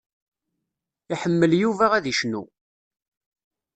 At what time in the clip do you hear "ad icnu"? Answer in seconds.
1.97-2.43